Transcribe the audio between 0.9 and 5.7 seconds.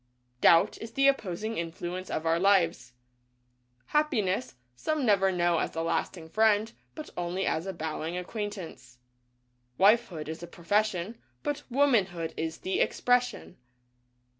the opposing influence of our lives. Happiness, some never know